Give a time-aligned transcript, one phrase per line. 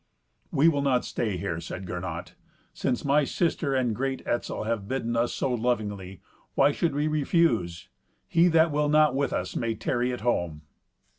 [0.51, 2.33] "We will not stay here," said Gernot.
[2.73, 6.23] "Since my sister and great Etzel have bidden us so lovingly,
[6.55, 7.87] why should we refuse?
[8.27, 10.63] He that will not with us may tarry at home."